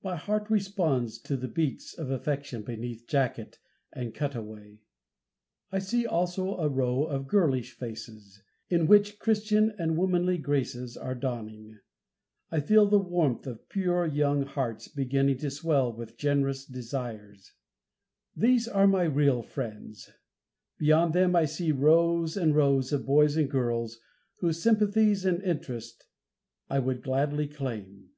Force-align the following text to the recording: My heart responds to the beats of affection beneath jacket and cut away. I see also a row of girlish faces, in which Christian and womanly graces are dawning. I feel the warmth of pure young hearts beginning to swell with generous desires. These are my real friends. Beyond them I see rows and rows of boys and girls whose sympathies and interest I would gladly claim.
My 0.00 0.14
heart 0.16 0.48
responds 0.48 1.18
to 1.22 1.36
the 1.36 1.48
beats 1.48 1.92
of 1.92 2.08
affection 2.08 2.62
beneath 2.62 3.06
jacket 3.08 3.58
and 3.92 4.14
cut 4.14 4.34
away. 4.34 4.78
I 5.72 5.80
see 5.80 6.06
also 6.06 6.56
a 6.56 6.68
row 6.68 7.04
of 7.04 7.26
girlish 7.26 7.72
faces, 7.72 8.40
in 8.70 8.86
which 8.86 9.18
Christian 9.18 9.74
and 9.76 9.98
womanly 9.98 10.38
graces 10.38 10.96
are 10.96 11.16
dawning. 11.16 11.80
I 12.50 12.60
feel 12.60 12.86
the 12.86 12.98
warmth 13.00 13.46
of 13.46 13.68
pure 13.68 14.06
young 14.06 14.46
hearts 14.46 14.86
beginning 14.88 15.38
to 15.38 15.50
swell 15.50 15.92
with 15.92 16.16
generous 16.16 16.64
desires. 16.64 17.52
These 18.34 18.66
are 18.66 18.86
my 18.86 19.02
real 19.02 19.42
friends. 19.42 20.10
Beyond 20.78 21.12
them 21.12 21.36
I 21.36 21.44
see 21.44 21.70
rows 21.72 22.34
and 22.34 22.54
rows 22.54 22.94
of 22.94 23.04
boys 23.04 23.36
and 23.36 23.50
girls 23.50 24.00
whose 24.36 24.62
sympathies 24.62 25.26
and 25.26 25.42
interest 25.42 26.06
I 26.70 26.78
would 26.78 27.02
gladly 27.02 27.46
claim. 27.48 28.10